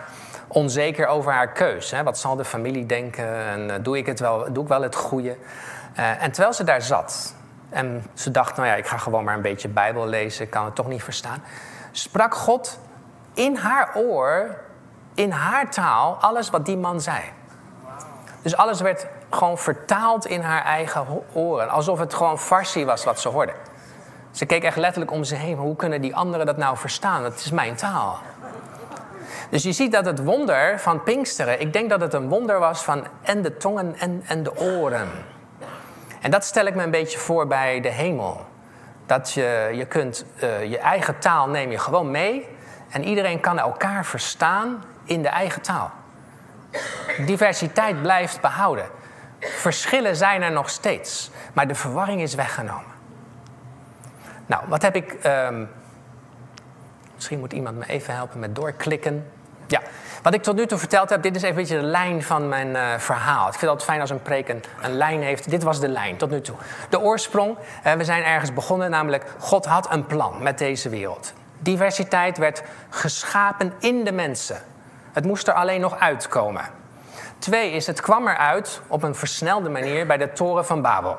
[0.48, 1.90] onzeker over haar keus.
[1.90, 2.02] Hè?
[2.02, 5.36] Wat zal de familie denken en doe, ik het wel, doe ik wel het goede?
[5.94, 7.34] en terwijl ze daar zat
[7.68, 10.64] en ze dacht, nou ja, ik ga gewoon maar een beetje Bijbel lezen, ik kan
[10.64, 11.42] het toch niet verstaan
[11.98, 12.78] sprak God
[13.34, 14.58] in haar oor,
[15.14, 17.20] in haar taal, alles wat die man zei.
[18.42, 21.68] Dus alles werd gewoon vertaald in haar eigen oren.
[21.68, 23.52] Alsof het gewoon farsi was wat ze hoorde.
[24.30, 25.56] Ze keek echt letterlijk om ze heen.
[25.56, 27.22] Hoe kunnen die anderen dat nou verstaan?
[27.22, 28.18] Dat is mijn taal.
[29.50, 32.84] Dus je ziet dat het wonder van Pinksteren, ik denk dat het een wonder was
[32.84, 35.08] van en de tongen en, en de oren.
[36.20, 38.46] En dat stel ik me een beetje voor bij de hemel.
[39.06, 42.48] Dat je, je kunt uh, je eigen taal neem je gewoon mee.
[42.90, 45.90] En iedereen kan elkaar verstaan in de eigen taal.
[47.26, 48.86] Diversiteit blijft behouden.
[49.40, 51.30] Verschillen zijn er nog steeds.
[51.52, 52.94] Maar de verwarring is weggenomen.
[54.46, 55.16] Nou, wat heb ik.
[55.24, 55.68] Um,
[57.14, 59.30] misschien moet iemand me even helpen met doorklikken.
[59.66, 59.80] Ja,
[60.22, 62.48] wat ik tot nu toe verteld heb, dit is even een beetje de lijn van
[62.48, 63.48] mijn uh, verhaal.
[63.48, 64.62] Ik vind het fijn als een preek een,
[64.96, 65.50] lijn heeft.
[65.50, 66.56] Dit was de lijn tot nu toe.
[66.88, 71.32] De oorsprong, uh, we zijn ergens begonnen, namelijk God had een plan met deze wereld.
[71.58, 74.56] Diversiteit werd geschapen in de mensen.
[75.12, 76.64] Het moest er alleen nog uitkomen.
[77.38, 81.16] Twee is, het kwam eruit op een versnelde manier bij de toren van Babel.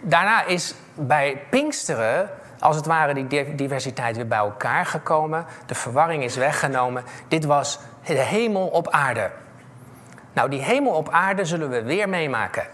[0.00, 5.46] Daarna is bij Pinksteren als het ware die diversiteit weer bij elkaar gekomen.
[5.66, 7.04] De verwarring is weggenomen.
[7.28, 9.30] Dit was de hemel op aarde.
[10.32, 12.66] Nou, die hemel op aarde zullen we weer meemaken.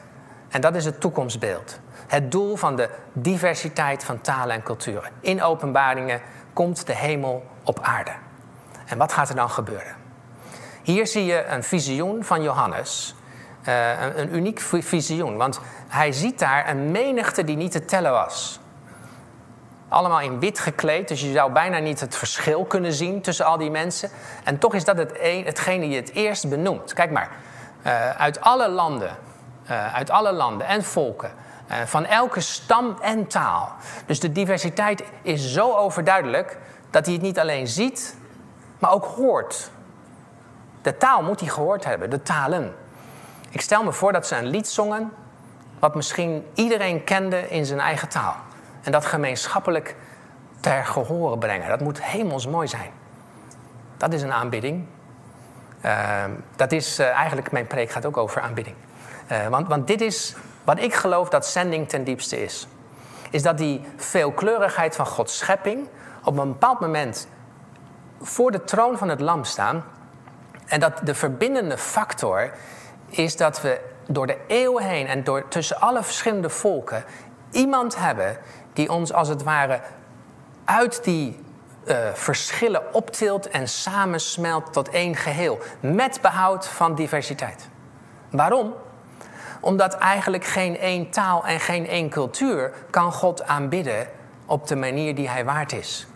[0.49, 1.81] En dat is het toekomstbeeld.
[2.07, 5.11] Het doel van de diversiteit van talen en culturen.
[5.21, 6.21] In openbaringen
[6.53, 8.13] komt de hemel op aarde.
[8.87, 9.97] En wat gaat er dan gebeuren?
[10.83, 13.15] Hier zie je een visioen van Johannes.
[13.69, 18.13] Uh, een, een uniek visioen, want hij ziet daar een menigte die niet te tellen
[18.13, 18.61] was.
[19.95, 23.57] Allemaal in wit gekleed, dus je zou bijna niet het verschil kunnen zien tussen al
[23.57, 24.11] die mensen.
[24.45, 25.13] En toch is dat het
[25.45, 26.93] hetgene je het eerst benoemt.
[26.93, 27.31] Kijk maar,
[27.87, 29.17] uh, uit alle landen,
[29.71, 31.31] uh, uit alle landen en volken,
[31.71, 33.73] uh, van elke stam en taal.
[34.07, 36.59] Dus de diversiteit is zo overduidelijk
[36.91, 38.17] dat hij het niet alleen ziet,
[38.79, 39.71] maar ook hoort.
[40.83, 42.75] De taal moet hij gehoord hebben, de talen.
[43.51, 45.13] Ik stel me voor dat ze een lied zongen,
[45.79, 48.35] wat misschien iedereen kende in zijn eigen taal.
[48.85, 49.97] En dat gemeenschappelijk
[50.61, 51.69] ter gehore brengen.
[51.69, 52.91] Dat moet hemels mooi zijn.
[53.97, 54.87] Dat is een aanbidding.
[55.85, 56.25] Uh,
[56.57, 58.77] dat is uh, eigenlijk, mijn preek gaat ook over aanbidding.
[59.33, 62.69] Uh, want, want dit is wat ik geloof dat zending ten diepste is.
[63.31, 65.89] Is dat die veelkleurigheid van Gods schepping
[66.25, 67.29] op een bepaald moment
[68.21, 69.85] voor de troon van het lam staan.
[70.67, 72.51] En dat de verbindende factor
[73.09, 77.05] is dat we door de eeuwen heen en door, tussen alle verschillende volken
[77.51, 78.37] iemand hebben
[78.75, 79.81] die ons als het ware
[80.65, 81.43] uit die
[81.85, 85.59] uh, verschillen optilt en samensmelt tot één geheel.
[85.81, 87.69] Met behoud van diversiteit.
[88.31, 88.75] Waarom?
[89.61, 94.09] Omdat eigenlijk geen één taal en geen één cultuur kan God aanbidden
[94.47, 96.07] op de manier die hij waard is.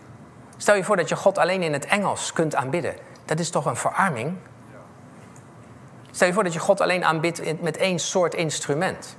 [0.57, 2.95] Stel je voor dat je God alleen in het Engels kunt aanbidden.
[3.25, 4.37] Dat is toch een verarming?
[6.11, 9.17] Stel je voor dat je God alleen aanbidt met één soort instrument.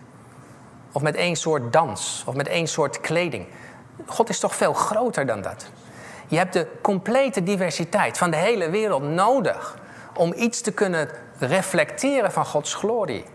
[0.92, 2.24] Of met één soort dans.
[2.26, 3.48] Of met één soort kleding.
[4.06, 5.70] God is toch veel groter dan dat.
[6.28, 9.78] Je hebt de complete diversiteit van de hele wereld nodig
[10.16, 13.26] om iets te kunnen reflecteren van Gods glorie.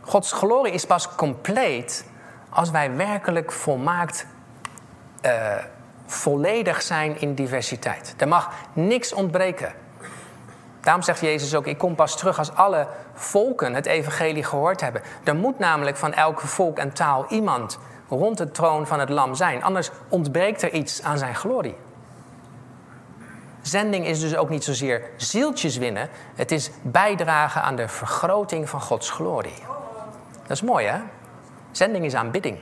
[0.00, 2.04] Gods glorie is pas compleet
[2.48, 4.26] als wij werkelijk volmaakt
[5.24, 5.54] uh,
[6.06, 8.14] volledig zijn in diversiteit.
[8.16, 9.74] Er mag niks ontbreken.
[10.84, 15.02] Daarom zegt Jezus ook: Ik kom pas terug als alle volken het evangelie gehoord hebben.
[15.24, 19.34] Er moet namelijk van elke volk en taal iemand rond de troon van het Lam
[19.34, 19.62] zijn.
[19.62, 21.76] Anders ontbreekt er iets aan zijn glorie.
[23.62, 28.80] Zending is dus ook niet zozeer zieltjes winnen, het is bijdragen aan de vergroting van
[28.80, 29.62] Gods glorie.
[30.42, 30.98] Dat is mooi, hè?
[31.70, 32.58] Zending is aanbidding.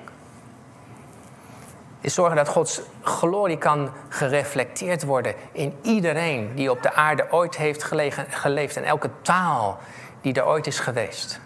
[2.02, 7.56] Is zorgen dat Gods glorie kan gereflecteerd worden in iedereen die op de aarde ooit
[7.56, 7.82] heeft
[8.28, 9.78] geleefd en elke taal
[10.20, 11.40] die er ooit is geweest.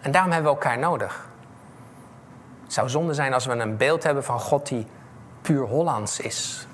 [0.00, 1.28] En daarom hebben we elkaar nodig.
[2.62, 4.86] Het zou zonde zijn als we een beeld hebben van God die
[5.42, 6.66] puur Hollands is.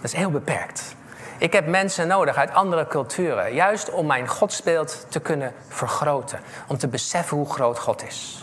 [0.00, 0.96] Dat is heel beperkt.
[1.38, 6.40] Ik heb mensen nodig uit andere culturen, juist om mijn godsbeeld te kunnen vergroten.
[6.66, 8.41] Om te beseffen hoe groot God is.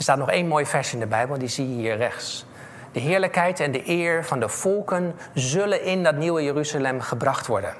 [0.00, 2.46] Er staat nog één mooi vers in de Bijbel, die zie je hier rechts.
[2.92, 7.70] De heerlijkheid en de eer van de volken zullen in dat nieuwe Jeruzalem gebracht worden.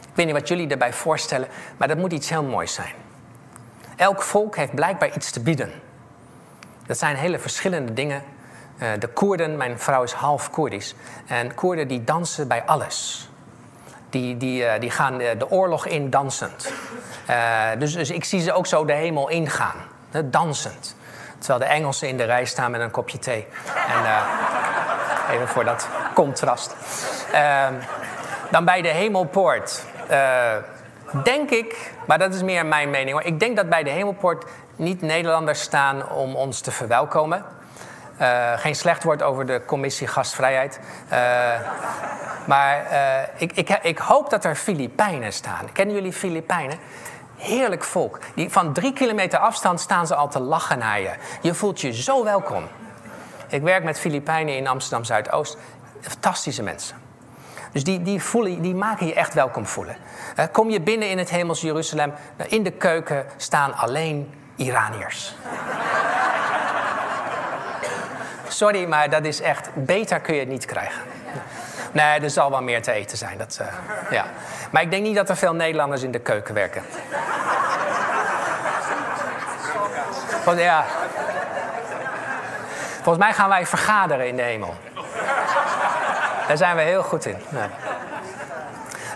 [0.00, 2.92] Ik weet niet wat jullie erbij voorstellen, maar dat moet iets heel moois zijn.
[3.96, 5.70] Elk volk heeft blijkbaar iets te bieden.
[6.86, 8.22] Dat zijn hele verschillende dingen.
[8.78, 10.94] Uh, de Koerden, mijn vrouw is half Koerdisch.
[11.26, 13.28] En Koerden die dansen bij alles.
[14.10, 16.72] Die, die, uh, die gaan de, de, oorlog in dansend.
[17.78, 19.94] Dus, dus ik zie ze ook zo de hemel ingaan.
[20.24, 20.96] Dansend.
[21.38, 23.46] Terwijl de Engelsen in de rij staan met een kopje thee.
[23.88, 24.22] En,
[25.30, 26.74] even voor dat contrast.
[27.32, 27.74] Ehm,
[28.50, 29.82] dan bij de hemelpoort
[31.24, 33.22] denk ik, maar dat is meer mijn mening.
[33.22, 34.44] Ik denk dat bij de Hemelpoort
[34.76, 37.44] niet Nederlanders staan om ons te verwelkomen.
[38.20, 40.80] Uh, geen slecht woord over de commissie gastvrijheid.
[42.46, 42.86] Maar
[43.36, 45.72] ik, ik, ik, hoop dat er Filipijnen staan.
[45.72, 46.78] Kennen jullie Filipijnen?
[47.36, 48.18] Heerlijk volk.
[48.34, 51.14] Die, van drie kilometer afstand staan ze al te lachen naar je.
[51.42, 52.64] Je voelt je zo welkom.
[53.48, 55.56] Ik werk met Filipijnen in Amsterdam Zuidoost.
[56.00, 56.96] Fantastische mensen.
[57.72, 59.96] Dus die, die, voelen, die maken je echt welkom voelen.
[60.52, 65.34] kom je binnen in het hemels Jeruzalem, nou, in de keuken staan alleen Iraniërs.
[68.48, 71.02] Sorry, maar dat is echt, beter kun je het niet krijgen.
[71.92, 73.38] Nee, er zal wel meer te eten zijn.
[73.38, 73.66] Dat, uh,
[74.10, 74.24] ja.
[74.70, 76.82] Maar ik denk niet dat er veel Nederlanders in de keuken werken.
[83.02, 84.74] Volgens mij gaan wij vergaderen in de hemel.
[86.46, 87.36] Daar zijn we heel goed in.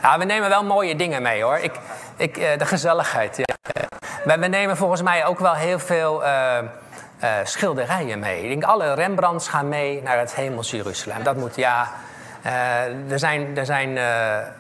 [0.03, 1.59] Ja, we nemen wel mooie dingen mee hoor.
[1.59, 1.73] Ik,
[2.17, 3.37] ik, uh, de gezelligheid.
[3.37, 3.55] Ja.
[4.25, 6.59] We, we, nemen volgens mij ook wel heel veel uh,
[7.45, 8.43] schilderijen mee.
[8.43, 11.23] Ik denk alle Rembrandts gaan mee naar het hemels Jeruzalem.
[11.23, 11.89] Dat moet ja.
[13.09, 13.99] Er zijn, er zijn,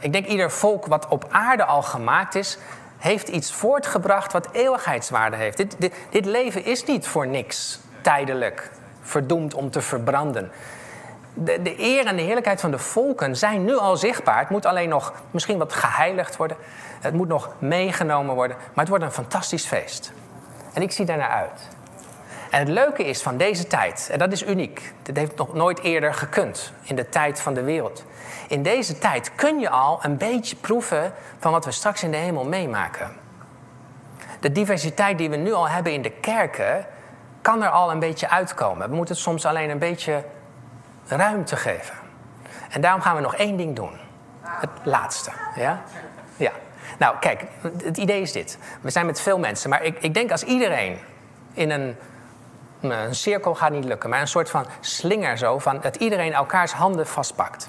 [0.01, 2.59] ik denk ieder volk wat op aarde al gemaakt is,
[2.99, 5.57] heeft iets voortgebracht wat eeuwigheidswaarde heeft.
[5.57, 8.71] Dit, dit, dit leven is niet voor niks tijdelijk,
[9.03, 10.51] verdoemd om te verbranden
[11.35, 14.39] de, de eer en de heerlijkheid van de volken zijn nu al zichtbaar.
[14.39, 16.57] Het moet alleen nog misschien wat geheiligd worden.
[17.01, 18.57] Het moet nog meegenomen worden.
[18.57, 20.13] Maar het wordt een fantastisch feest.
[20.73, 21.69] En ik zie daar naar uit.
[22.51, 25.81] En het leuke is van deze tijd, en dat is uniek, dit heeft nog nooit
[25.81, 28.05] eerder gekund in de tijd van de wereld.
[28.49, 32.17] In deze tijd kun je al een beetje proeven van wat we straks in de
[32.17, 33.11] hemel meemaken.
[34.41, 36.87] De diversiteit die we nu al hebben in de kerken,
[37.43, 38.89] kan er al een beetje uitkomen.
[38.89, 40.25] We moeten het soms alleen een beetje
[41.07, 41.95] ruimte geven.
[42.71, 43.93] En daarom gaan we nog één ding doen.
[44.43, 45.31] Het laatste.
[45.55, 45.83] Ja?
[46.37, 46.53] Ja.
[46.99, 47.45] Nou, kijk,
[47.85, 48.59] het idee is dit.
[48.81, 50.99] We zijn met veel mensen, maar ik, ik denk als iedereen
[51.53, 51.97] in een,
[52.81, 56.73] een cirkel gaat niet lukken, maar een soort van slinger zo, van dat iedereen elkaars
[56.73, 57.69] handen vastpakt.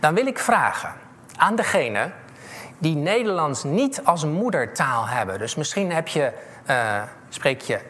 [0.00, 0.92] Dan wil ik vragen
[1.36, 2.10] aan degene
[2.78, 5.38] die Nederlands niet als moedertaal hebben.
[5.38, 6.32] Dus misschien heb je,
[6.70, 7.80] uh, spreek je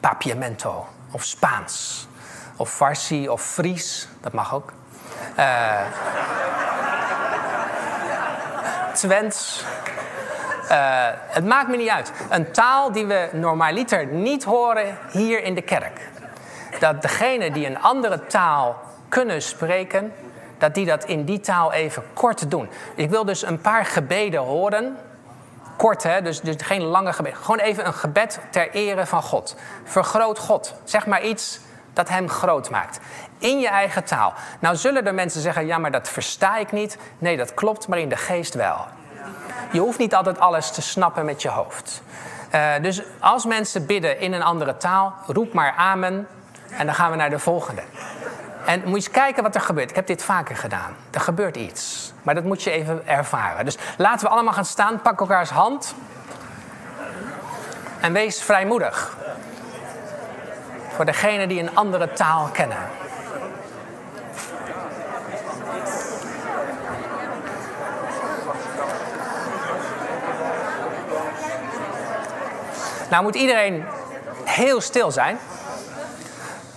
[0.00, 2.06] Papiamento of Spaans
[2.56, 4.72] of Farsi of Fries, dat mag ook.
[5.38, 5.80] Uh,
[8.92, 9.64] Twents.
[10.70, 12.12] Uh, het maakt me niet uit.
[12.30, 16.00] Een taal die we normaliter niet horen hier in de kerk.
[16.78, 20.12] Dat degene die een andere taal kunnen spreken,
[20.58, 22.68] dat die dat in die taal even kort doen.
[22.94, 24.96] Ik wil dus een paar gebeden horen.
[25.76, 26.22] Kort, hè?
[26.22, 27.38] Dus, dus geen lange gebeden.
[27.38, 29.56] Gewoon even een gebed ter ere van God.
[29.84, 30.74] Vergroot God.
[30.84, 31.60] Zeg maar iets
[31.92, 33.00] dat hem groot maakt.
[33.38, 34.34] In je eigen taal.
[34.58, 36.98] Nou zullen er mensen zeggen, ja maar dat versta ik niet.
[37.18, 38.86] Nee, dat klopt, maar in de geest wel.
[39.70, 42.02] Je hoeft niet altijd alles te snappen met je hoofd.
[42.54, 46.28] Uh, dus als mensen bidden in een andere taal, roep maar amen.
[46.70, 47.82] En dan gaan we naar de volgende.
[48.66, 49.90] En moet je eens kijken wat er gebeurt.
[49.90, 50.96] Ik heb dit vaker gedaan.
[51.10, 52.12] Er gebeurt iets.
[52.22, 53.64] Maar dat moet je even ervaren.
[53.64, 55.00] Dus laten we allemaal gaan staan.
[55.00, 55.94] Pak elkaars hand.
[58.00, 59.16] En wees vrijmoedig.
[60.94, 62.78] Voor degenen die een andere taal kennen.
[73.10, 73.84] Nou moet iedereen
[74.44, 75.38] heel stil zijn.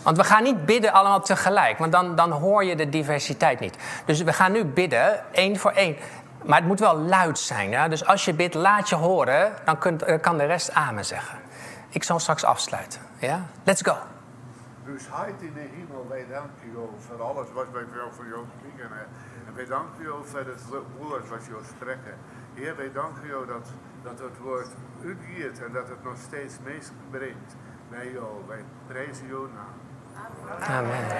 [0.04, 3.78] Want we gaan niet bidden allemaal tegelijk, want dan, dan hoor je de diversiteit niet.
[4.06, 5.98] Dus we gaan nu bidden, één voor één.
[6.44, 7.70] Maar het moet wel luid zijn.
[7.70, 7.88] Ja?
[7.88, 11.40] Dus als je bidt, laat je horen, dan kun, kan de rest amen zeggen.
[11.90, 13.02] Ik zal straks afsluiten.
[13.18, 13.46] Ja?
[13.64, 13.98] Let's go.
[14.86, 16.78] Dus heid in de hemel, wij danken u
[17.08, 17.84] voor alles wat wij
[18.16, 18.44] voor jou
[18.76, 19.08] krijgen.
[19.48, 20.62] En wij danken u voor het
[20.98, 22.18] woord wat je spreken.
[22.54, 23.68] Heer, wij danken u dat,
[24.04, 24.70] dat het woord
[25.02, 25.16] u
[25.60, 27.56] en dat het nog steeds meebrengt
[27.90, 28.48] bij jou.
[28.48, 29.78] Wij prijzen jou naam.
[30.62, 31.08] Amen.
[31.08, 31.18] Na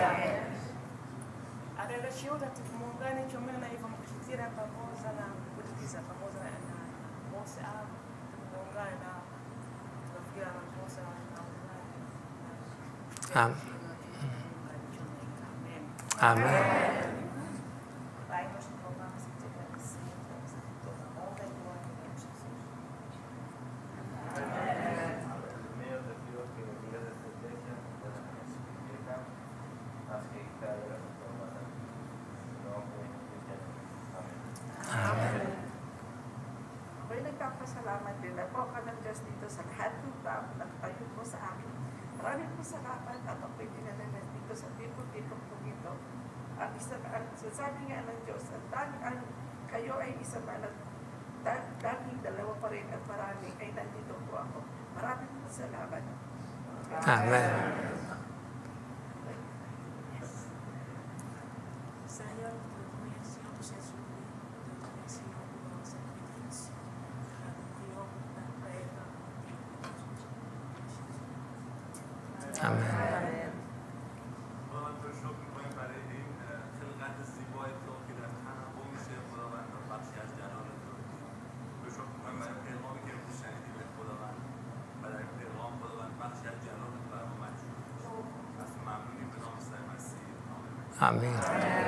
[13.34, 13.56] Amen.
[16.20, 16.44] Amen.
[16.44, 17.29] Pai,
[47.40, 49.18] isa ang sasabi nga ng Diyos, at dahil ang
[49.72, 50.76] kayo ay isa man at
[51.40, 54.60] da- dahil dalawa pa rin at marami ay nandito po ako.
[55.00, 56.04] Maraming salamat.
[57.00, 57.48] Amen.
[57.48, 57.79] Senhor,
[91.00, 91.79] Amém.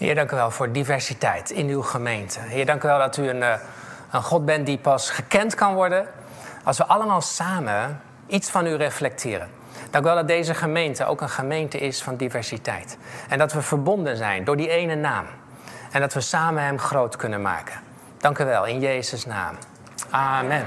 [0.00, 2.40] Heer, dank u wel voor diversiteit in uw gemeente.
[2.40, 3.54] Heer, dank u wel dat u een, eh,
[4.10, 6.06] een God bent die pas gekend kan worden
[6.64, 9.48] als we allemaal samen iets van u reflecteren.
[9.90, 12.98] Dank u wel dat deze gemeente ook een gemeente is van diversiteit.
[13.28, 15.26] En dat we verbonden zijn door die ene naam.
[15.90, 17.80] En dat we samen Hem groot kunnen maken.
[18.18, 19.56] Dank u wel, in Jezus' naam.
[20.10, 20.66] Amen.